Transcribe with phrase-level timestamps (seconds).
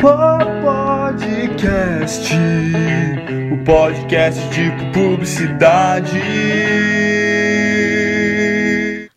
[0.00, 2.32] Podcast,
[3.52, 6.20] o podcast de publicidade.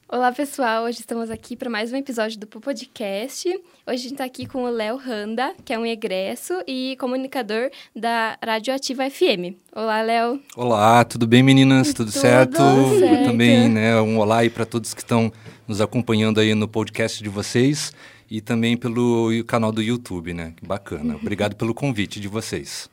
[0.07, 3.47] Olá pessoal, hoje estamos aqui para mais um episódio do Podcast.
[3.47, 7.69] Hoje a gente está aqui com o Léo Randa, que é um egresso e comunicador
[7.95, 9.53] da Radioativa FM.
[9.75, 10.41] Olá, Léo.
[10.55, 11.93] Olá, tudo bem meninas?
[11.93, 12.57] Tudo, Tudo certo?
[12.97, 13.25] certo.
[13.25, 15.31] Também, né, um olá aí para todos que estão
[15.67, 17.93] nos acompanhando aí no podcast de vocês
[18.29, 20.53] e também pelo canal do YouTube, né?
[20.61, 21.15] Bacana.
[21.15, 22.89] Obrigado pelo convite de vocês.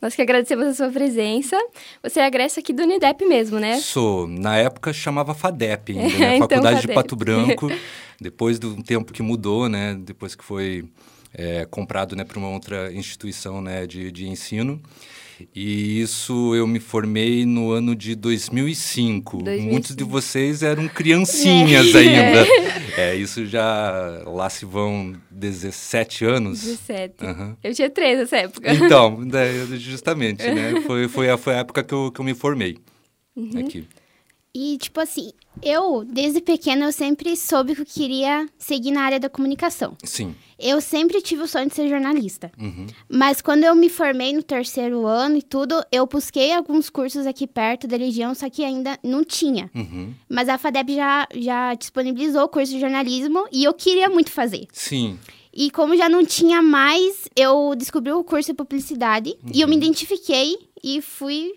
[0.00, 1.56] Nós que agradecemos a sua presença.
[2.02, 3.78] Você é egresso aqui do Unidep mesmo, né?
[3.80, 6.36] Sou, na época chamava FADEP ainda, né?
[6.36, 6.94] Então, Faculdade de FADEP.
[6.94, 7.68] Pato Branco.
[8.20, 9.98] Depois do tempo que mudou, né?
[10.02, 10.88] Depois que foi
[11.32, 14.80] é, comprado, né, para uma outra instituição, né, de, de ensino.
[15.54, 19.38] E isso eu me formei no ano de 2005.
[19.42, 19.70] 2005.
[19.72, 22.46] Muitos de vocês eram criancinhas ainda.
[22.96, 26.60] É, isso já lá se vão 17 anos.
[26.62, 27.14] 17.
[27.22, 27.56] Aham.
[27.62, 28.72] Eu tinha 13 nessa época.
[28.72, 30.80] Então, né, justamente, né?
[30.86, 32.78] Foi, foi, a, foi a época que eu, que eu me formei
[33.36, 33.50] Uhum.
[33.60, 33.84] aqui.
[34.54, 35.30] E, tipo assim,
[35.62, 39.96] eu, desde pequena, eu sempre soube que eu queria seguir na área da comunicação.
[40.04, 40.34] Sim.
[40.58, 42.50] Eu sempre tive o sonho de ser jornalista.
[42.58, 42.86] Uhum.
[43.08, 47.46] Mas quando eu me formei no terceiro ano e tudo, eu busquei alguns cursos aqui
[47.46, 49.70] perto da região, só que ainda não tinha.
[49.74, 50.12] Uhum.
[50.28, 54.66] Mas a FADEP já, já disponibilizou o curso de jornalismo e eu queria muito fazer.
[54.72, 55.18] Sim.
[55.52, 59.76] E como já não tinha mais, eu descobri o curso de publicidade e eu me
[59.76, 61.54] identifiquei e fui.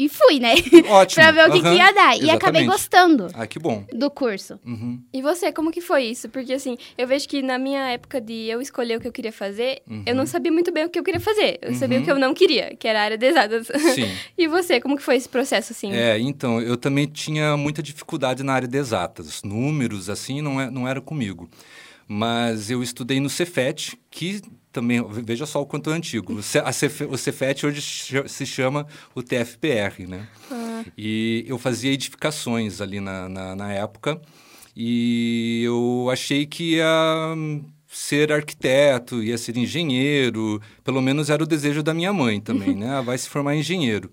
[0.00, 0.54] E fui, né?
[0.88, 1.22] Ótimo.
[1.22, 1.76] pra ver o que, que Aham.
[1.76, 2.16] ia dar.
[2.16, 3.84] E acabei gostando Ah, que bom.
[3.92, 4.58] do curso.
[4.64, 4.98] Uhum.
[5.12, 6.26] E você, como que foi isso?
[6.30, 9.30] Porque assim, eu vejo que na minha época de eu escolher o que eu queria
[9.30, 11.58] fazer, eu não sabia muito bem o que eu queria fazer.
[11.60, 13.66] Eu sabia o que eu não queria, que era a área de exatas.
[13.94, 14.10] Sim.
[14.38, 15.92] e você, como que foi esse processo assim?
[15.92, 19.42] É, então, eu também tinha muita dificuldade na área de exatas.
[19.42, 21.46] Números, assim, não, é, não era comigo.
[22.08, 24.40] Mas eu estudei no Cefet, que
[24.72, 26.34] também, veja só o quanto é antigo.
[26.34, 27.82] O, Cef, Cefet hoje
[28.26, 30.28] se chama o TFPR, né?
[30.96, 34.20] E eu fazia edificações ali na, na, na época.
[34.76, 37.34] E eu achei que ia
[37.88, 40.60] ser arquiteto, ia ser engenheiro.
[40.84, 42.90] Pelo menos era o desejo da minha mãe também, né?
[42.90, 44.10] Ah, Vai se formar engenheiro.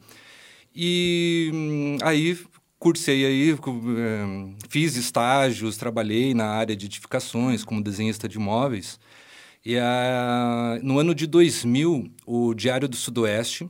[0.75, 2.37] E hum, aí
[2.79, 8.99] cursei aí, eh, fiz estágios, trabalhei na área de edificações como desenhista de imóveis.
[9.69, 9.75] E
[10.81, 13.69] no ano de 2000, o Diário do Sudoeste,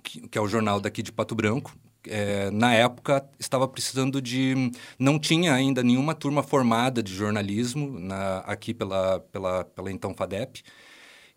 [0.00, 4.70] que, que é o jornal daqui de Pato Branco, eh, na época estava precisando de.
[4.96, 10.62] Não tinha ainda nenhuma turma formada de jornalismo na, aqui pela, pela, pela então FADEP.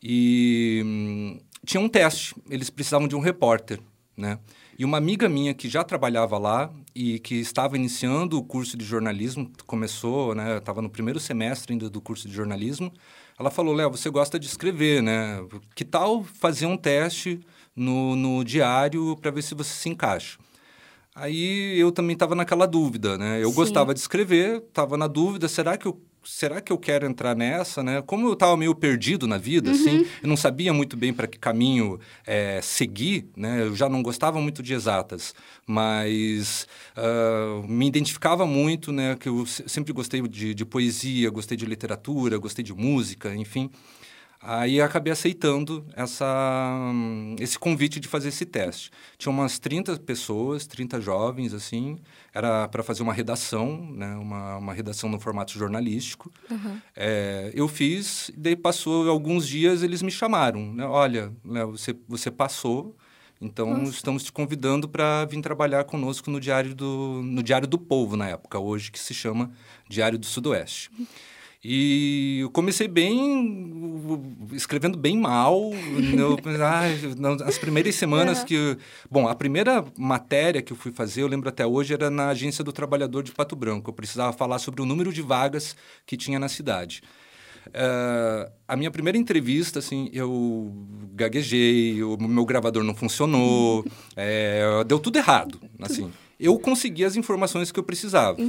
[0.03, 3.79] E hum, tinha um teste, eles precisavam de um repórter,
[4.15, 4.37] né?
[4.77, 8.85] E uma amiga minha que já trabalhava lá e que estava iniciando o curso de
[8.85, 10.57] jornalismo, começou, né?
[10.57, 12.93] Estava no primeiro semestre ainda do curso de jornalismo.
[13.39, 15.39] Ela falou, Léo, você gosta de escrever, né?
[15.75, 17.39] Que tal fazer um teste
[17.75, 20.39] no, no diário para ver se você se encaixa?
[21.13, 23.43] Aí eu também estava naquela dúvida, né?
[23.43, 23.55] Eu Sim.
[23.55, 27.81] gostava de escrever, estava na dúvida, será que eu será que eu quero entrar nessa,
[27.81, 28.01] né?
[28.01, 31.39] Como eu estava meio perdido na vida, assim, eu não sabia muito bem para que
[31.39, 33.61] caminho eh, seguir, né?
[33.61, 35.33] Eu já não gostava muito de exatas,
[35.65, 39.15] mas ah, me identificava muito, né?
[39.19, 43.69] Que eu se- sempre gostei de, de poesia, gostei de literatura, gostei de música, enfim.
[44.39, 46.25] Aí acabei aceitando essa,
[46.93, 48.91] hum, esse convite de fazer esse teste.
[49.17, 51.97] Tinha umas 30 pessoas, 30 jovens, assim.
[52.33, 54.15] Era para fazer uma redação, né?
[54.15, 56.31] uma, uma redação no formato jornalístico.
[56.95, 60.73] É, eu fiz, daí passou alguns dias, eles me chamaram.
[60.73, 60.85] Né?
[60.85, 62.95] Olha, Léo, você, você passou,
[63.41, 68.15] então estamos te convidando para vir trabalhar conosco no Diário, do, no Diário do Povo,
[68.15, 69.51] na época, hoje que se chama
[69.87, 70.91] Diário do Sudoeste.
[71.63, 73.99] E eu comecei bem,
[74.53, 75.71] escrevendo bem mal.
[76.17, 78.77] Eu, ai, não, as primeiras semanas que.
[79.09, 82.63] Bom, a primeira matéria que eu fui fazer, eu lembro até hoje, era na Agência
[82.63, 83.89] do Trabalhador de Pato Branco.
[83.89, 85.75] Eu precisava falar sobre o número de vagas
[86.05, 87.01] que tinha na cidade.
[87.73, 90.71] Eh, a minha primeira entrevista, assim, eu
[91.13, 96.11] gaguejei, o meu gravador não funcionou, eh, deu tudo errado, assim.
[96.39, 98.39] Eu consegui as informações que eu precisava.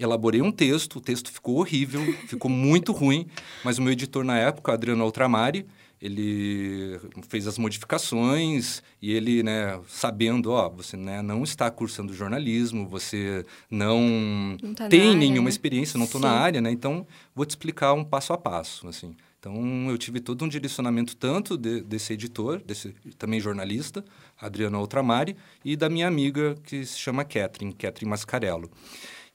[0.00, 3.26] Elaborei um texto, o texto ficou horrível, ficou muito ruim,
[3.62, 5.66] mas o meu editor na época, Adriano Altramari,
[6.02, 6.98] ele
[7.28, 13.44] fez as modificações e ele, né, sabendo, ó, você né, não está cursando jornalismo, você
[13.70, 15.50] não, Não tá tem área, nenhuma né?
[15.50, 16.70] experiência, não estou na área, né?
[16.70, 19.14] Então, vou te explicar um passo a passo, assim.
[19.38, 24.04] Então, eu tive todo um direcionamento tanto de- desse editor, desse também jornalista,
[24.40, 28.70] Adriano Altramari, e da minha amiga que se chama Catherine, Catherine Mascarello.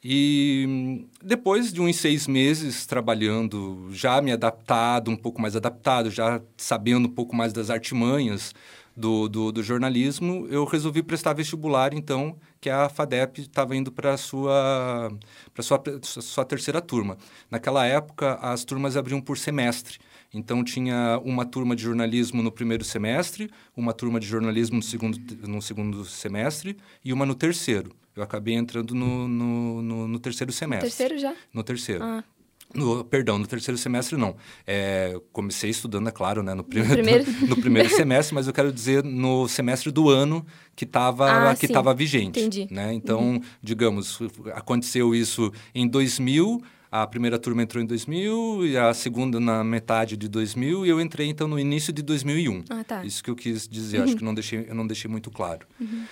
[0.07, 6.39] E depois de uns seis meses trabalhando, já me adaptado, um pouco mais adaptado, já
[6.55, 8.53] sabendo um pouco mais das artimanhas
[8.95, 14.13] do, do, do jornalismo, eu resolvi prestar vestibular, então, que a FADEP estava indo para
[14.13, 15.11] a sua,
[15.59, 17.17] sua, sua terceira turma.
[17.49, 19.97] Naquela época, as turmas abriam por semestre.
[20.31, 25.17] Então, tinha uma turma de jornalismo no primeiro semestre, uma turma de jornalismo no segundo,
[25.47, 27.89] no segundo semestre e uma no terceiro.
[28.15, 30.87] Eu acabei entrando no, no, no, no terceiro semestre.
[30.87, 31.35] No terceiro já?
[31.53, 32.03] No terceiro.
[32.03, 32.23] Ah.
[32.73, 34.35] No, perdão, no terceiro semestre não.
[34.65, 37.31] É, comecei estudando, é claro, né, no, primeiro, no, primeiro...
[37.47, 40.45] no primeiro semestre, mas eu quero dizer no semestre do ano
[40.75, 42.39] que estava ah, que estava vigente.
[42.39, 42.67] Entendi.
[42.71, 42.93] Né?
[42.93, 43.41] Então, uhum.
[43.61, 44.19] digamos,
[44.53, 50.17] aconteceu isso em 2000, a primeira turma entrou em 2000 e a segunda na metade
[50.17, 52.63] de 2000 e eu entrei então no início de 2001.
[52.69, 53.05] Ah, tá.
[53.05, 54.03] Isso que eu quis dizer, uhum.
[54.03, 55.65] acho que não deixei, eu não deixei muito claro.
[55.79, 56.05] Uhum.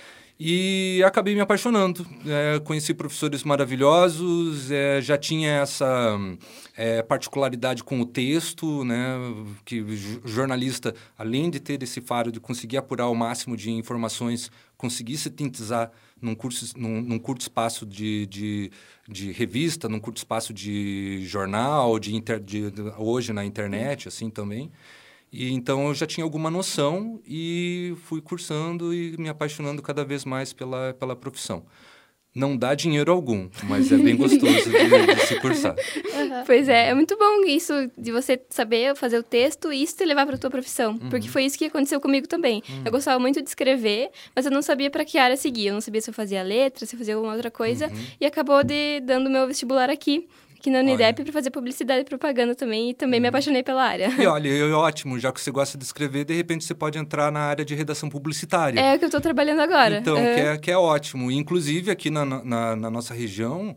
[0.46, 2.06] E acabei me apaixonando.
[2.26, 6.18] É, conheci professores maravilhosos, é, já tinha essa
[6.76, 9.16] é, particularidade com o texto, né?
[9.64, 9.82] Que
[10.22, 15.90] jornalista, além de ter esse faro de conseguir apurar o máximo de informações, conseguir sintetizar
[16.20, 18.70] num, curso, num, num curto espaço de, de,
[19.08, 24.70] de, revista, num curto espaço de jornal, de, inter, de hoje na internet, assim também.
[25.34, 30.24] E então eu já tinha alguma noção e fui cursando e me apaixonando cada vez
[30.24, 31.64] mais pela, pela profissão.
[32.32, 35.74] Não dá dinheiro algum, mas é bem gostoso de, de, se cursar.
[35.74, 36.44] Uhum.
[36.46, 40.04] Pois é, é muito bom isso de você saber fazer o texto e isso te
[40.04, 41.10] levar para a tua profissão, uhum.
[41.10, 42.62] porque foi isso que aconteceu comigo também.
[42.68, 42.82] Uhum.
[42.84, 45.66] Eu gostava muito de escrever, mas eu não sabia para que área seguir.
[45.66, 48.06] Eu não sabia se eu fazia letra, se eu fazia alguma outra coisa, uhum.
[48.20, 50.28] e acabou de dando meu vestibular aqui
[50.64, 53.28] aqui na Unidep para fazer publicidade e propaganda também, e também me uhum.
[53.28, 54.08] apaixonei pela área.
[54.18, 57.30] E olha, é ótimo, já que você gosta de escrever, de repente você pode entrar
[57.30, 58.80] na área de redação publicitária.
[58.80, 59.98] É o que eu estou trabalhando agora.
[59.98, 61.30] Então, que, é, que é ótimo.
[61.30, 63.76] Inclusive, aqui na, na, na nossa região,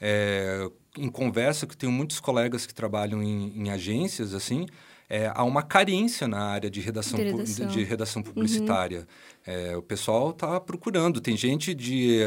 [0.00, 4.66] é, em conversa, que tenho muitos colegas que trabalham em, em agências, assim,
[5.10, 7.66] é, há uma carência na área de redação, de redação.
[7.66, 9.00] De, de redação publicitária.
[9.00, 9.54] Uhum.
[9.54, 11.20] É, o pessoal está procurando.
[11.20, 12.20] Tem gente de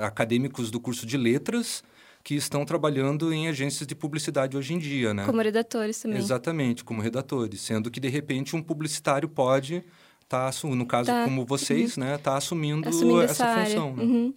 [0.00, 1.82] acadêmicos do curso de letras
[2.22, 5.24] que estão trabalhando em agências de publicidade hoje em dia, né?
[5.24, 6.18] Como redatores também.
[6.18, 7.60] Exatamente, como redatores.
[7.60, 9.84] Sendo que, de repente, um publicitário pode
[10.30, 11.24] tá no caso tá.
[11.24, 12.04] como vocês, uhum.
[12.04, 13.96] né, tá assumindo, assumindo essa, essa função.
[13.96, 14.02] Né?
[14.04, 14.34] Uhum.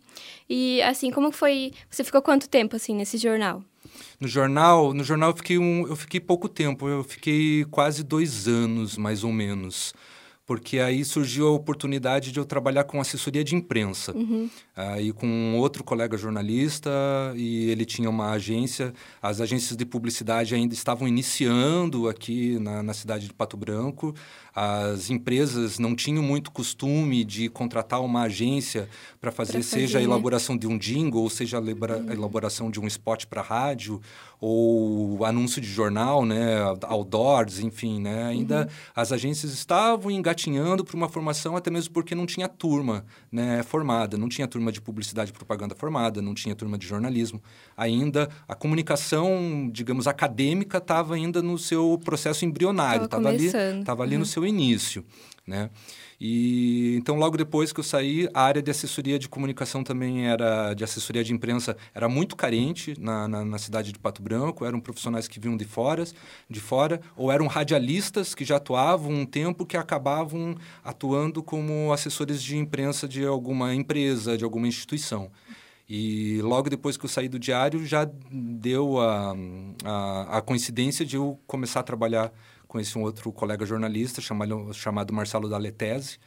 [0.50, 1.72] E assim, como foi?
[1.88, 3.64] Você ficou quanto tempo assim nesse jornal?
[4.20, 6.90] No jornal, no jornal eu fiquei um, eu fiquei pouco tempo.
[6.90, 9.94] Eu fiquei quase dois anos, mais ou menos
[10.54, 14.16] porque aí surgiu a oportunidade de eu trabalhar com assessoria de imprensa.
[14.16, 14.48] Uhum.
[14.76, 16.92] Aí com um outro colega jornalista,
[17.36, 22.94] e ele tinha uma agência, as agências de publicidade ainda estavam iniciando aqui na, na
[22.94, 24.14] cidade de Pato Branco,
[24.56, 28.88] as empresas não tinham muito costume de contratar uma agência
[29.20, 30.06] para fazer, fazer, seja a né?
[30.06, 32.12] elaboração de um jingle, ou seja a uhum.
[32.12, 34.00] elaboração de um spot para rádio,
[34.40, 38.92] ou anúncio de jornal, né, outdoors, enfim, né, ainda uhum.
[38.94, 40.43] as agências estavam engatinhando
[40.86, 44.82] para uma formação até mesmo porque não tinha turma, né, formada, não tinha turma de
[44.82, 47.42] publicidade e propaganda formada, não tinha turma de jornalismo.
[47.78, 53.52] Ainda a comunicação, digamos, acadêmica estava ainda no seu processo embrionário, estava ali,
[53.84, 54.20] tava ali uhum.
[54.20, 55.06] no seu início,
[55.46, 55.70] né?
[56.26, 60.74] E então logo depois que eu saí, a área de assessoria de comunicação também era
[60.74, 64.64] de assessoria de imprensa era muito carente na, na, na, cidade de Pato Branco.
[64.64, 66.06] Eram profissionais que vinham de fora,
[66.50, 72.42] de fora, ou eram radialistas que já atuavam um tempo que acabavam atuando como assessores
[72.42, 75.30] de imprensa de alguma empresa, de alguma instituição.
[75.90, 79.36] E logo depois que eu saí do diário, já deu a,
[79.84, 82.32] a, a coincidência de eu começar a trabalhar
[82.74, 86.18] conheci um outro colega jornalista chamado, chamado Marcelo Daletese.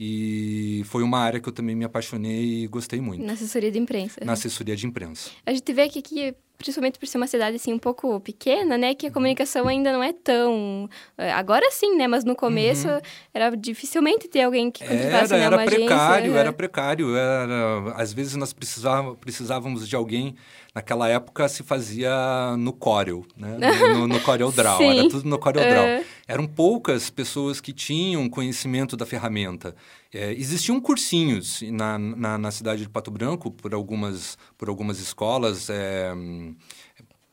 [0.00, 3.24] E foi uma área que eu também me apaixonei e gostei muito.
[3.24, 4.20] Na assessoria de imprensa.
[4.24, 5.32] Na assessoria de imprensa.
[5.44, 8.92] A gente vê que aqui principalmente por ser uma cidade assim um pouco pequena, né,
[8.92, 13.00] que a comunicação ainda não é tão é, agora sim, né, mas no começo uhum.
[13.32, 16.38] era dificilmente ter alguém que contratasse era, né, era precário, agência.
[16.38, 20.34] era precário, era às vezes nós precisávamos, precisávamos de alguém
[20.74, 23.56] naquela época se fazia no Corel, né,
[23.94, 25.84] no, no Corel Draw, era tudo no Corel Draw.
[25.84, 26.04] É.
[26.26, 29.74] Eram poucas pessoas que tinham conhecimento da ferramenta.
[30.12, 35.68] É, existiam cursinhos na, na, na, cidade de Pato Branco por algumas, por algumas escolas
[35.68, 36.14] é,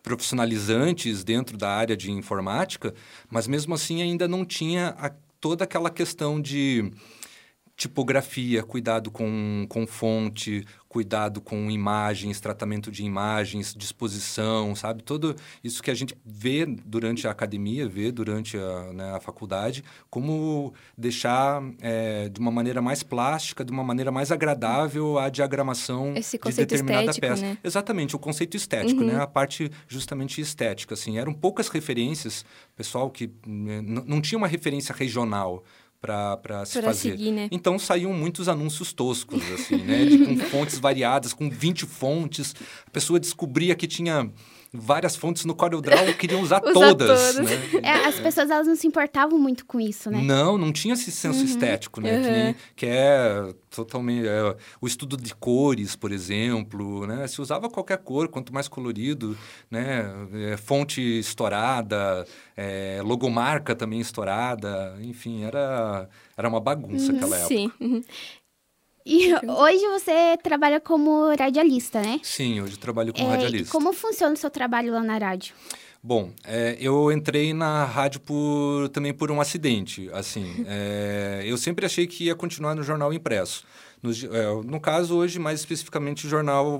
[0.04, 2.94] profissionalizantes dentro da área de informática,
[3.30, 6.92] mas mesmo assim ainda não tinha a, toda aquela questão de
[7.76, 15.04] tipografia, cuidado com, com fonte, cuidado com imagens, tratamento de imagens, disposição, sabe?
[15.04, 19.84] Tudo isso que a gente vê durante a academia, vê durante a, né, a faculdade,
[20.10, 26.14] como deixar é, de uma maneira mais plástica, de uma maneira mais agradável a diagramação
[26.14, 27.42] de determinada estético, peça.
[27.42, 27.58] né?
[27.62, 29.08] Exatamente, o conceito estético, Uhum.
[29.08, 29.22] né?
[29.22, 31.18] A parte justamente estética, assim.
[31.18, 35.62] Eram poucas referências, pessoal que né, não tinha uma referência regional
[36.06, 37.12] para se fazer.
[37.12, 37.48] seguir, né?
[37.52, 40.06] Então saíam muitos anúncios toscos, assim, né?
[40.06, 42.56] De, com fontes variadas, com 20 fontes.
[42.86, 44.30] A pessoa descobria que tinha
[44.78, 47.40] várias fontes no CorelDRAW, queriam usar todas, todas.
[47.40, 47.80] né?
[47.84, 50.20] É, as pessoas elas não se importavam muito com isso, né?
[50.22, 52.22] Não, não tinha esse senso estético, né?
[52.22, 54.28] Que, nem- que é totalmente...
[54.28, 57.28] é, o estudo de cores, por exemplo, né?
[57.28, 59.38] Se usava qualquer cor, quanto mais colorido,
[59.70, 60.06] né?
[60.52, 67.48] É, fonte estourada, é, logomarca também estourada, enfim, era, era uma bagunça aquela época.
[67.56, 68.04] Sim.
[69.06, 69.12] Uhum.
[69.14, 72.20] E hoje você trabalha como radialista, né?
[72.24, 73.72] Sim, hoje trabalho como É, radialista.
[73.72, 75.54] como funciona o seu trabalho lá na rádio?
[76.02, 80.46] Bom, é, eu entrei na rádio por, também por um acidente, assim.
[80.68, 83.64] É, eu sempre achei que ia continuar no jornal impresso.
[84.04, 86.80] No, é, no caso, hoje, mais especificamente, jornal,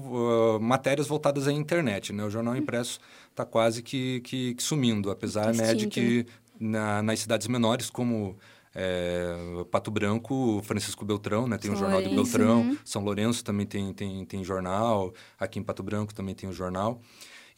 [0.56, 2.24] ah, matérias voltadas à internet, né?
[2.24, 3.00] O jornal impresso
[3.32, 6.28] está quase que, que, que sumindo, apesar né, de que
[6.60, 8.38] na- nas cidades menores, como
[8.76, 9.34] é,
[9.72, 11.58] Pato Branco, Francisco Beltrão, né?
[11.58, 12.38] Tem o São jornal de Lourenço.
[12.38, 12.78] Beltrão.
[12.84, 15.14] São Lourenço também tem, tem, tem jornal.
[15.40, 17.02] Aqui em Pato Branco também tem o jornal.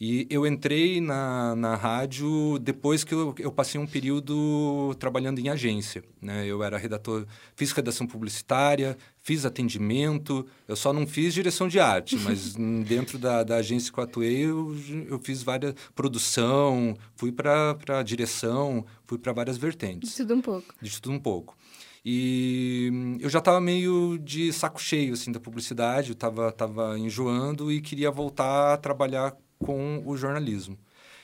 [0.00, 5.48] E eu entrei na, na rádio depois que eu, eu passei um período trabalhando em
[5.48, 6.04] agência.
[6.22, 6.46] Né?
[6.46, 7.26] Eu era redator,
[7.56, 12.54] fiz redação publicitária, fiz atendimento, eu só não fiz direção de arte, mas
[12.86, 14.76] dentro da, da agência que eu atuei, eu,
[15.08, 20.74] eu fiz várias produção, fui para direção, fui para várias vertentes Tudo um pouco.
[20.80, 21.56] de tudo um pouco.
[22.04, 26.96] E hum, eu já estava meio de saco cheio assim da publicidade, eu estava tava
[26.96, 30.78] enjoando e queria voltar a trabalhar com o jornalismo.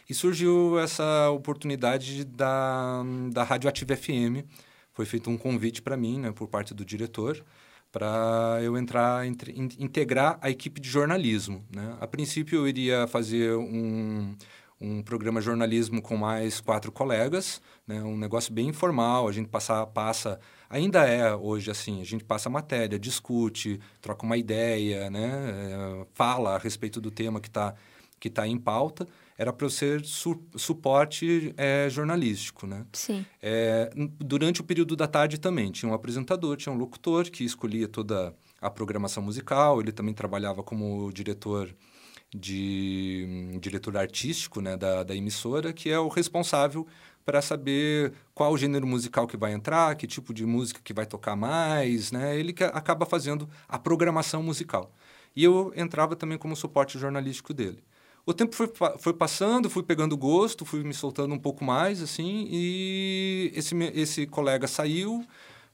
[0.09, 4.45] E surgiu essa oportunidade da, da Rádio FM.
[4.93, 7.43] Foi feito um convite para mim, né, por parte do diretor,
[7.91, 11.65] para eu entrar, entre, in- integrar a equipe de jornalismo.
[11.75, 11.97] Né?
[12.01, 14.37] A princípio, eu iria fazer um,
[14.81, 18.03] um programa jornalismo com mais quatro colegas, né?
[18.03, 19.27] um negócio bem informal.
[19.29, 20.39] A gente passa, passa,
[20.69, 25.31] ainda é hoje assim, a gente passa matéria, discute, troca uma ideia, né?
[26.03, 27.75] Eh, fala a respeito do tema que está
[28.25, 29.07] que tá em pauta.
[29.37, 32.87] Era para eu ser su suporte eh, jornalístico, né?
[32.95, 33.27] Sim.
[33.43, 37.87] É, durante o período da tarde também tinha um apresentador, tinha um locutor que escolhia
[37.87, 39.79] toda a programação musical.
[39.79, 41.69] Ele também trabalhava como diretor
[42.35, 46.87] de hum, diretor artístico né, da, da emissora, que é o responsável
[47.27, 51.05] para saber qual o gênero musical que vai entrar, que tipo de música que vai
[51.05, 52.39] tocar mais, né?
[52.39, 54.91] Ele que acaba fazendo a programação musical.
[55.37, 57.83] E eu entrava também como suporte jornalístico dele.
[58.27, 62.49] O tempo foi, foi passando, fui pegando gosto, fui me soltando um pouco mais, assim,
[62.51, 65.23] e esse, esse colega saiu,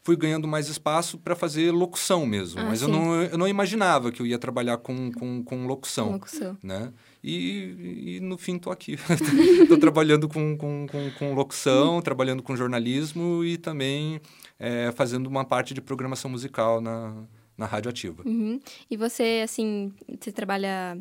[0.02, 2.60] fui ganhando mais espaço para fazer locução mesmo.
[2.60, 6.12] Ah, mas eu não, eu não imaginava que eu ia trabalhar com, com, com locução
[6.12, 6.56] Locução.
[6.62, 6.92] né?
[7.22, 8.96] E, e no fim tô aqui.
[9.68, 14.20] tô trabalhando com, com, com, com locução, trabalhando com jornalismo e também
[14.58, 17.14] é, fazendo uma parte de programação musical na,
[17.56, 18.22] na Rádio Ativa.
[18.26, 18.58] Uhum.
[18.90, 20.98] E você, assim, você trabalha...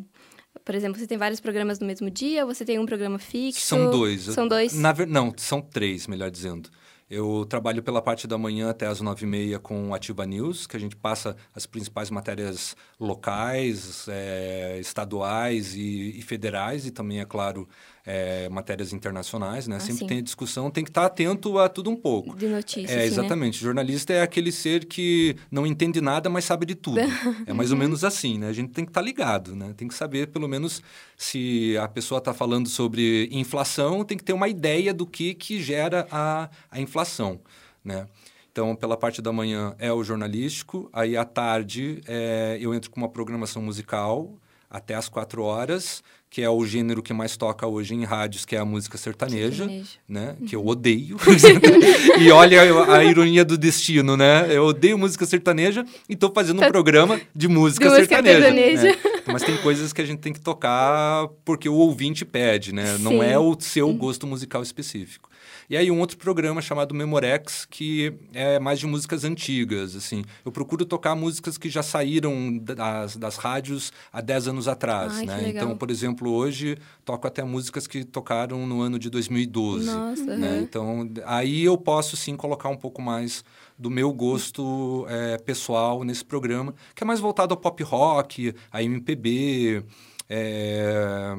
[0.69, 2.45] Por exemplo, você tem vários programas no mesmo dia?
[2.45, 3.61] Você tem um programa fixo?
[3.61, 4.21] São dois.
[4.21, 4.71] São dois?
[4.75, 4.93] Na.
[5.07, 6.69] Não, são três, melhor dizendo.
[7.09, 10.77] Eu trabalho pela parte da manhã até as nove e meia com Ativa News, que
[10.77, 17.25] a gente passa as principais matérias locais, é, estaduais e, e federais, e também, é
[17.25, 17.67] claro,
[18.05, 19.79] é, matérias internacionais, né?
[19.79, 20.07] Sempre sim.
[20.07, 22.35] tem discussão, tem que estar atento a tudo um pouco.
[22.35, 23.05] De notícias, É, né?
[23.05, 23.59] exatamente.
[23.59, 26.99] Jornalista é aquele ser que não entende nada, mas sabe de tudo.
[27.45, 28.47] é mais ou menos assim, né?
[28.47, 29.73] A gente tem que estar ligado, né?
[29.75, 30.81] Tem que saber, pelo menos,
[31.17, 35.61] se a pessoa está falando sobre inflação, tem que ter uma ideia do que, que
[35.61, 37.39] gera a, a inflação,
[37.83, 38.07] né?
[38.51, 42.99] Então, pela parte da manhã é o jornalístico, aí à tarde é, eu entro com
[42.99, 44.33] uma programação musical
[44.69, 48.55] até às quatro horas, que é o gênero que mais toca hoje em rádios, que
[48.55, 49.89] é a música sertaneja Sertanejo.
[50.07, 50.36] né?
[50.48, 51.17] Que eu odeio.
[52.21, 52.62] e olha
[52.93, 54.45] a, ironia do destino, né?
[54.50, 58.41] Eu odeio música sertaneja e tô fazendo um programa de música De música sertaneja.
[58.41, 58.83] sertaneja.
[58.83, 59.21] né?
[59.25, 62.98] Mas tem coisas que a gente tem que tocar porque o ouvinte pede, né?
[63.00, 63.21] Não Sim.
[63.24, 65.28] é o seu gosto musical específico.
[65.69, 70.23] E aí um outro programa chamado Memorex, que é mais de músicas antigas, assim.
[70.43, 75.25] Eu procuro tocar músicas que já saíram das, das rádios há 10 anos atrás, Ai,
[75.27, 75.49] né?
[75.49, 79.85] Então, por exemplo, hoje toco até músicas que tocaram no ano de 2012.
[79.85, 80.47] Nossa, né?
[80.47, 80.61] aham.
[80.61, 83.43] Então, aí eu posso sim colocar um pouco mais
[83.77, 88.81] do meu gosto é, pessoal nesse programa, que é mais voltado ao pop rock, a
[88.81, 89.83] MPB,
[90.29, 91.33] é,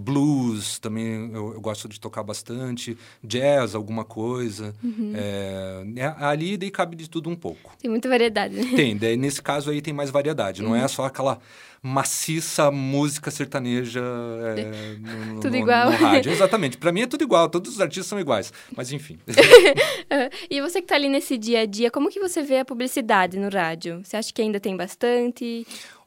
[0.00, 4.74] blues também eu, eu gosto de tocar bastante, jazz, alguma coisa.
[4.82, 5.12] Uhum.
[5.14, 7.72] É, é, ali daí cabe de tudo um pouco.
[7.80, 8.72] Tem muita variedade, né?
[8.76, 10.76] Tem, daí nesse caso aí tem mais variedade, não Uhum.
[10.76, 11.38] é só aquela
[11.82, 14.02] maciça música sertaneja
[14.56, 15.90] é, no, Tudo no- igual.
[15.90, 16.32] no rádio.
[16.32, 19.18] Exatamente, para mim é tudo igual, todos os artistas são iguais, mas enfim.
[20.50, 23.38] E você que tá ali nesse dia a dia, como que você vê a publicidade
[23.38, 24.00] no rádio?
[24.02, 25.66] Você acha que ainda tem bastante?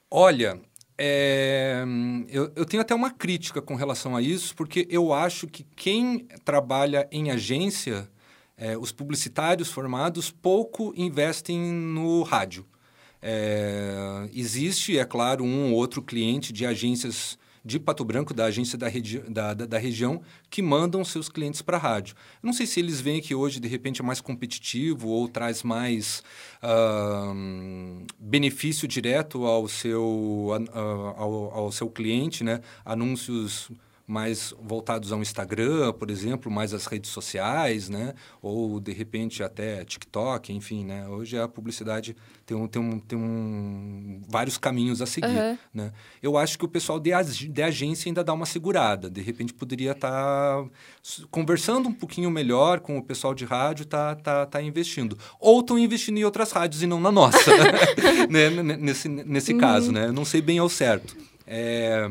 [0.10, 0.60] Olha,
[1.02, 1.86] é,
[2.28, 6.28] eu, eu tenho até uma crítica com relação a isso, porque eu acho que quem
[6.44, 8.10] trabalha em agência,
[8.58, 12.66] é, os publicitários formados, pouco investem no rádio.
[13.22, 18.78] É, existe, é claro, um ou outro cliente de agências de Pato Branco, da agência
[18.78, 22.16] da, regi da, da, da região, que mandam seus clientes para a rádio.
[22.42, 26.24] Não sei se eles veem que hoje, de repente, é mais competitivo ou traz mais
[26.62, 32.62] ahn, benefício direto ao seu, a- ao, ao seu cliente, né?
[32.86, 33.70] Anúncios
[34.10, 38.16] mais voltados ao Instagram, por exemplo, mais às redes sociais, né?
[38.42, 41.08] Ou, de repente, até TikTok, enfim, né?
[41.08, 45.58] Hoje a publicidade tem, um, tem, um, tem um, vários caminhos a seguir, Aham.
[45.72, 45.92] né?
[46.24, 49.12] Eu acho que o pessoal de, ag- de agência ainda dá uma segurada.
[49.12, 50.66] De repente, poderia estar
[51.30, 55.16] conversando um pouquinho melhor com o pessoal de rádio, tá, tá, tá investindo.
[55.40, 57.52] Ou estão investindo em outras rádios e não na nossa,
[58.28, 58.50] né?
[58.78, 60.08] Nesse, nesse caso, né?
[60.08, 61.16] Eu não sei bem ao certo.
[61.46, 62.10] É...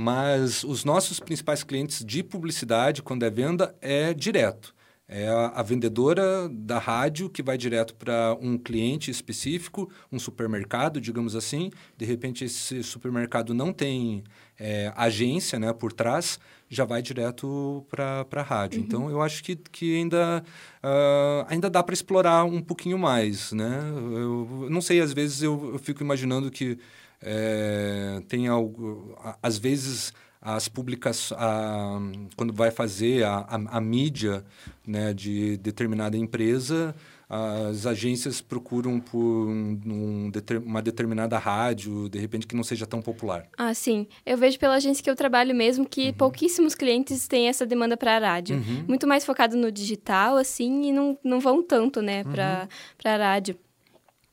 [0.00, 4.72] Mas os nossos principais clientes de publicidade, quando é venda, é direto.
[5.08, 11.34] É a, vendedora da rádio que vai direto para um cliente específico, um supermercado, digamos
[11.34, 11.72] assim.
[11.96, 14.22] De repente, esse supermercado não tem
[14.56, 16.38] é, agência né, por trás,
[16.68, 18.78] já vai direto para a rádio.
[18.78, 20.44] Então, eu acho que, que ainda,
[20.80, 23.50] ah, ainda dá para explorar um pouquinho mais.
[23.50, 23.80] Né?
[23.90, 26.78] Eu não sei, às vezes eu, eu fico imaginando que
[27.22, 29.16] é, tem algo.
[29.42, 31.38] Às vezes as publicações.
[32.36, 34.44] Quando vai fazer a, a, a mídia
[34.86, 36.94] né, de determinada empresa,
[37.28, 40.30] as agências procuram por um- um
[40.64, 43.46] uma determinada rádio, de repente, que não seja tão popular.
[43.58, 44.06] Ah, sim.
[44.24, 48.16] Eu vejo pela agência que eu trabalho mesmo que pouquíssimos clientes têm essa demanda para
[48.16, 48.56] a rádio.
[48.56, 48.84] Uhum.
[48.88, 53.18] Muito mais focado no digital, assim, e não, não vão tanto, né, para para a
[53.18, 53.56] rádio.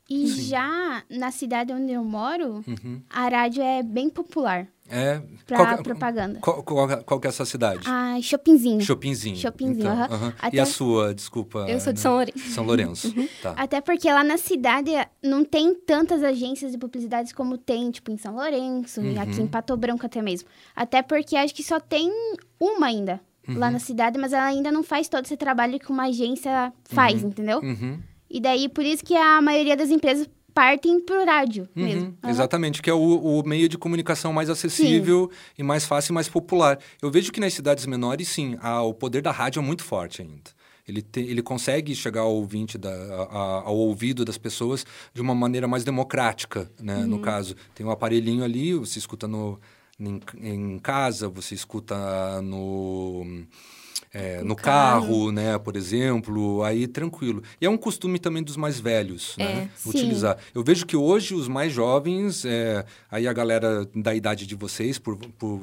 [0.10, 3.02] E já na cidade onde eu moro, Uhum.
[3.10, 5.20] a rádio é bem popular É.
[5.48, 6.40] pra qual, que- propaganda.
[6.42, 7.82] qual, qual, qual que é essa cidade?
[7.88, 8.82] Ah, Shoppingzinho.
[8.82, 9.36] Chopinzinho.
[9.36, 10.30] Chopinzinho, Então, aham.
[10.44, 11.66] E Até- a sua, desculpa?
[11.68, 12.04] Eu sou de né?
[12.04, 12.50] São Lourenço.
[12.52, 13.14] São Lourenço.
[13.42, 13.54] Tá.
[13.58, 14.92] Até porque lá na cidade
[15.24, 19.46] não tem tantas agências de publicidade como tem, tipo, em São Lourenço, e aqui Uhum.
[19.46, 20.48] em Pato Branco até mesmo.
[20.76, 22.12] Até porque acho que só tem
[22.60, 23.58] uma ainda Uhum.
[23.58, 27.24] lá na cidade, mas ela ainda não faz todo esse trabalho que uma agência faz,
[27.24, 27.60] entendeu?
[27.60, 28.00] Uhum.
[28.30, 32.18] E daí, por isso que a maioria das empresas partem pro rádio Uhum, mesmo.
[32.24, 32.32] Aham.
[32.32, 36.30] Exatamente, que é o, o meio de comunicação mais acessível e mais fácil e mais
[36.30, 36.80] popular.
[37.02, 40.22] Eu vejo que nas cidades menores, sim, a- o poder da rádio é muito forte
[40.22, 40.52] ainda.
[40.88, 45.36] Ele, te- ele consegue chegar ao ouvinte, da, a- ao ouvido das pessoas de uma
[45.36, 47.06] maneira mais democrática, né?
[47.06, 49.60] No caso, tem um aparelhinho ali, você escuta no,
[50.00, 53.44] em, em casa, você escuta no...
[54.16, 57.44] é, no carro, né, por exemplo, aí tranquilo.
[57.60, 59.90] E é um costume também dos mais velhos, né, sim.
[59.90, 60.38] utilizar.
[60.54, 64.98] Eu vejo que hoje os mais jovens, é, aí a galera da idade de vocês,
[64.98, 65.60] por, por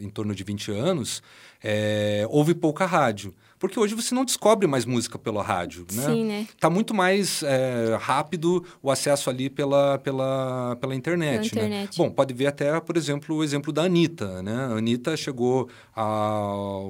[0.00, 1.20] em torno de 20 anos,
[1.62, 3.34] é, ouve pouca rádio.
[3.58, 6.04] Porque hoje você não descobre mais música pela rádio, né?
[6.04, 6.46] Sim, né?
[6.60, 11.68] Tá muito mais é, rápido o acesso ali pela, pela, pela internet, Pela né?
[11.68, 11.98] internet.
[11.98, 14.54] Bom, pode ver até, por exemplo, o exemplo da Anitta, né?
[14.54, 16.88] A Anitta chegou ao,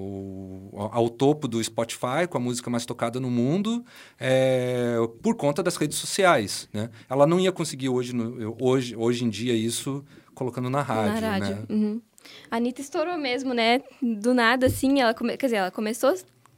[0.92, 3.84] ao topo do Spotify com a música mais tocada no mundo
[4.18, 6.88] é, por conta das redes sociais, né?
[7.11, 10.02] Ela não ia conseguir hoje, no- hoje, hoje em dia isso
[10.34, 11.56] colocando na rádio, na rádio.
[11.56, 11.62] né?
[11.68, 12.00] Uhum.
[12.50, 13.82] A Anitta estourou mesmo, né?
[14.00, 15.37] Do nada, assim, ela come...
[15.37, 16.14] quer dizer, ela começou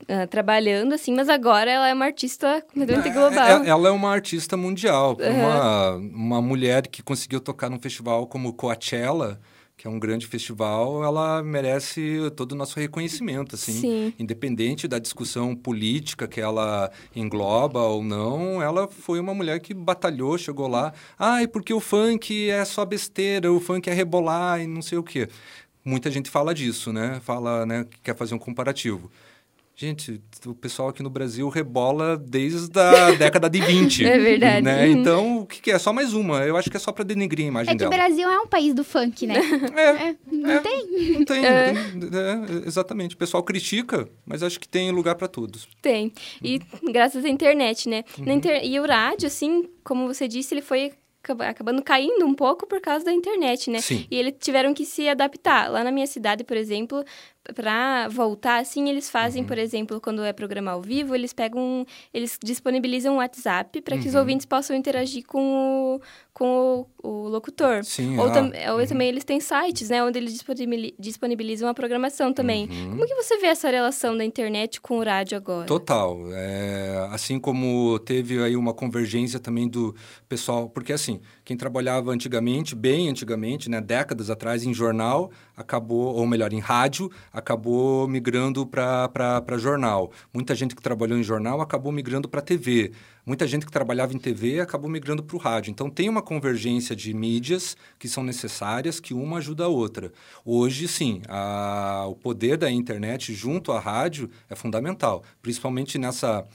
[0.08, 3.62] ah, trabalhando, assim, mas agora ela é uma artista completamente É, global.
[3.64, 8.52] é- ela é uma artista mundial, uma, uma mulher que conseguiu tocar num festival como
[8.54, 9.40] Coachella,
[9.80, 14.14] que é um grande festival, ela merece todo o nosso reconhecimento, assim, Sim.
[14.18, 20.36] independente da discussão política que ela engloba ou não, ela foi uma mulher que batalhou,
[20.36, 24.82] chegou lá, ai, porque o funk é só besteira, o funk é rebolar e não
[24.82, 25.30] sei o quê.
[25.82, 27.18] Muita gente fala disso, né?
[27.22, 29.10] Fala, né, que quer fazer um comparativo.
[29.80, 34.04] Gente, o pessoal aqui no Brasil rebola desde a década de 20.
[34.04, 34.60] É verdade.
[34.60, 34.84] Né?
[34.84, 34.92] Uhum.
[34.92, 35.78] Então, o que, que é?
[35.78, 36.40] Só mais uma.
[36.44, 38.02] Eu acho que é só pra denegrir a imagem É que o dela.
[38.04, 39.36] Brasil é um país do funk, né?
[39.74, 40.58] É, Não É.
[40.58, 40.86] tem?
[40.86, 41.14] não tem.
[41.14, 43.14] não tem- é, exatamente.
[43.14, 45.66] O pessoal critica, mas acho que tem lugar pra todos.
[45.80, 46.12] Tem.
[46.44, 46.60] E
[46.92, 48.04] graças à internet, né?
[48.18, 48.60] Na inter...
[48.62, 52.80] E o rádio, assim, como você disse, ele foi acaba- acabando caindo um pouco por
[52.82, 53.80] causa da internet, né?
[53.80, 54.06] Sim.
[54.10, 55.70] E eles tiveram que se adaptar.
[55.70, 57.02] Lá na minha cidade, por exemplo,
[57.54, 59.12] para voltar, assim, eles Uhum.
[59.12, 63.96] fazem, por exemplo, quando é programa ao vivo, eles pegam, eles disponibilizam um WhatsApp para
[63.96, 64.08] que Uhum.
[64.10, 66.00] os ouvintes possam interagir com o,
[66.34, 67.82] com o, o locutor.
[67.82, 71.74] Sim, Ou, ah, tam- ou também eles têm sites, né, onde eles disponibili- disponibilizam a
[71.74, 72.68] programação também.
[72.70, 72.90] Uhum.
[72.90, 75.66] Como que você vê essa relação da internet com o rádio agora?
[75.66, 76.18] Total.
[76.32, 79.94] É, assim como teve aí uma convergência também do
[80.28, 86.24] pessoal, porque assim, quem trabalhava antigamente, bem antigamente, né, décadas atrás, em jornal, acabou, ou
[86.24, 90.12] melhor, em rádio, acabou migrando para jornal.
[90.32, 92.92] Muita gente que trabalhou em jornal acabou migrando para TV.
[93.26, 95.72] Muita gente que trabalhava em TV acabou migrando para o rádio.
[95.72, 100.12] Então, tem uma convergência de mídias que são necessárias, que uma ajuda a outra.
[100.44, 106.46] Hoje, sim, a- o poder da internet junto à rádio é fundamental, principalmente nessa...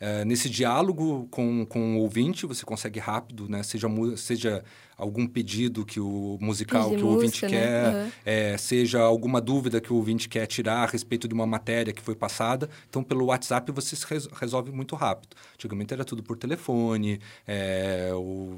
[0.00, 3.62] eh, nesse diálogo com, com o ouvinte, você consegue rápido, né?
[3.62, 4.64] Seja, seja
[4.98, 7.52] algum pedido que o musical que o ouvinte música, né?
[7.52, 8.10] quer, Aham.
[8.26, 12.02] é, seja alguma dúvida que o ouvinte quer tirar a respeito de uma matéria que
[12.02, 12.68] foi passada.
[12.90, 15.36] Então, pelo WhatsApp, você se res- resolve muito rápido.
[15.54, 18.56] Antigamente era tudo por telefone, é, o-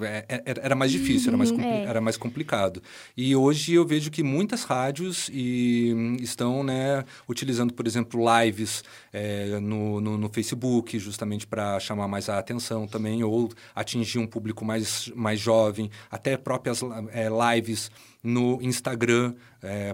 [0.00, 1.84] é, é- era mais difícil, era mais, compli- É.
[1.84, 2.82] era mais complicado.
[3.16, 8.82] E hoje eu vejo que muitas rádios e, hum, estão né, utilizando, por exemplo, lives
[9.12, 14.26] é, no, no, no Facebook, justamente para chamar mais a atenção também, ou atingir um
[14.26, 16.80] público mais, mais jovem, até próprias
[17.12, 17.90] é, lives
[18.22, 19.34] no Instagram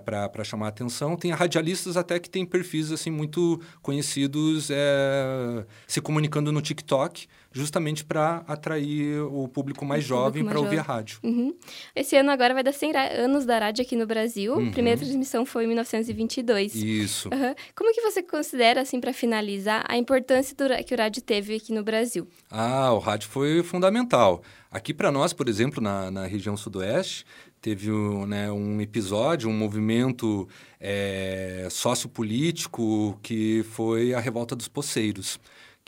[0.05, 1.17] para chamar a atenção.
[1.17, 8.05] Tem radialistas até que têm perfis assim muito conhecidos é, se comunicando no TikTok, justamente
[8.05, 11.19] para atrair o público mais O jovem para ouvir a rádio.
[11.23, 11.55] Uhum.
[11.95, 14.55] Esse ano agora vai dar 100 ra- anos da rádio aqui no Brasil.
[14.55, 14.69] Uhum.
[14.69, 16.75] A primeira transmissão foi em 1922.
[16.75, 17.29] Isso.
[17.33, 17.55] Aham.
[17.75, 21.73] Como que você considera, assim, para finalizar, a importância do que o rádio teve aqui
[21.73, 22.27] no Brasil?
[22.51, 24.43] Ah, o rádio foi fundamental.
[24.71, 27.25] Aqui para nós, por exemplo, na, na região sudoeste,
[27.61, 30.49] teve um, né, um episódio, um movimento
[30.81, 35.39] é, sociopolítico que foi a revolta dos poceiros.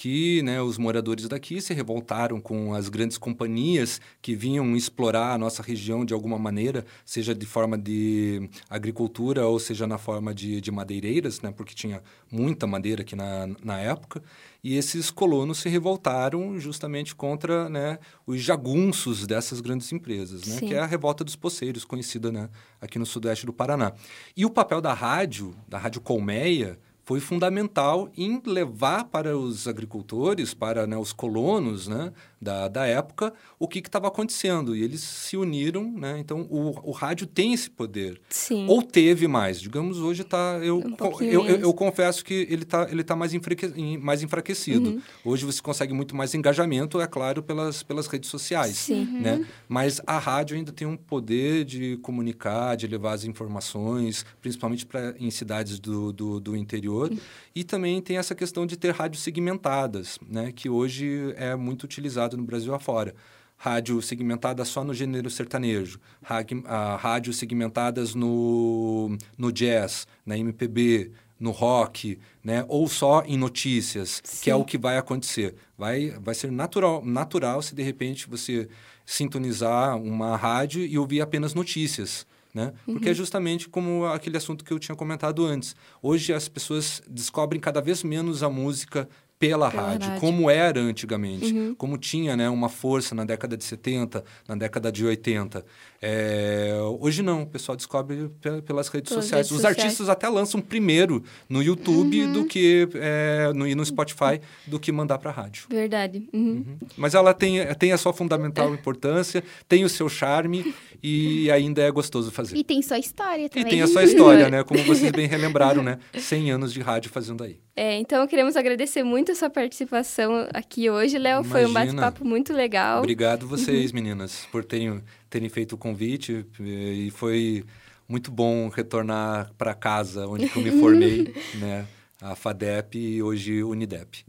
[0.00, 5.36] Que né, os moradores daqui se revoltaram com as grandes companhias que vinham explorar a
[5.36, 10.58] nossa região de alguma maneira, seja de forma de agricultura ou seja na forma de,
[10.58, 14.22] de madeireiras, né, porque tinha muita madeira aqui na, na época.
[14.64, 20.72] E esses colonos se revoltaram justamente contra né, os jagunços dessas grandes empresas, né, que
[20.72, 22.48] é a revolta dos poceiros, conhecida né,
[22.80, 23.92] aqui no sudoeste do Paraná.
[24.34, 26.78] E o papel da rádio, da Rádio Colmeia,
[27.10, 33.32] foi fundamental em levar para os agricultores, para né, os colonos né, da, da época,
[33.58, 34.74] o que estava acontecendo.
[34.74, 36.18] E eles se uniram, né?
[36.18, 38.20] Então, o, o rádio tem esse poder.
[38.30, 38.66] Sim.
[38.68, 39.60] Ou teve mais.
[39.60, 40.58] Digamos, hoje está...
[40.62, 44.90] Eu, Um eu, eu, eu confesso que ele está ele tá mais, enfraque, mais enfraquecido.
[44.90, 45.02] Uhum.
[45.24, 48.76] Hoje você consegue muito mais engajamento, é claro, pelas, pelas redes sociais.
[48.76, 49.04] Sim.
[49.20, 49.46] Né?
[49.68, 55.14] Mas a rádio ainda tem um poder de comunicar, de levar as informações, principalmente pra,
[55.18, 57.12] em cidades do, do, do interior.
[57.54, 60.52] E também tem essa questão de ter rádios segmentadas, né?
[60.52, 63.14] que hoje é muito utilizado no Brasil afora.
[63.56, 71.12] Rádio segmentada só no gênero sertanejo, rádio, ah, rádios segmentadas no, no jazz, na MPB,
[71.38, 72.64] no rock, né?
[72.68, 74.60] ou só em notícias, que é Sim.
[74.60, 75.54] o que vai acontecer.
[75.76, 78.68] Vai, vai ser natural, natural se de repente você
[79.04, 82.26] sintonizar uma rádio e ouvir apenas notícias.
[82.52, 82.72] Né?
[82.84, 83.12] Porque Uhum.
[83.12, 85.76] é justamente como aquele assunto que eu tinha comentado antes.
[86.02, 89.08] Hoje as pessoas descobrem cada vez menos a música
[89.40, 90.20] pela, Pela rádio, rádio.
[90.20, 91.74] como era antigamente, Uhum.
[91.74, 95.64] como tinha né, uma força na década de 70, na década de 80.
[96.02, 99.46] É, hoje não, o pessoal descobre pe- pelas redes Pelas sociais.
[99.46, 99.78] redes Os sociais.
[99.78, 102.32] artistas até lançam primeiro no YouTube Uhum.
[102.32, 105.64] do que é, no, e no Spotify do que mandar para a rádio.
[105.70, 106.28] Verdade.
[106.34, 106.76] Uhum.
[106.96, 111.90] Mas ela tem, tem a sua fundamental importância, tem o seu charme e ainda é
[111.90, 112.56] gostoso fazer.
[112.56, 113.70] E tem sua história E também.
[113.70, 114.62] tem a sua história, né?
[114.64, 115.98] Como vocês bem relembraram, né?
[116.18, 117.58] 100 anos de rádio fazendo aí.
[117.76, 121.42] É, então queremos agradecer muito a sua participação aqui hoje, Léo.
[121.44, 122.98] Foi um bate-papo muito legal.
[122.98, 126.44] Obrigado vocês, meninas, por terem, terem feito o convite.
[126.60, 127.64] E foi
[128.08, 131.86] muito bom retornar para casa, onde eu me formei, né?
[132.20, 134.24] A FADEP e hoje Unidep.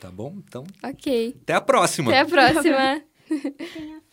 [0.00, 0.34] Tá bom?
[0.46, 1.36] Então, Ok.
[1.42, 2.10] até a próxima!
[2.10, 3.02] Até a próxima.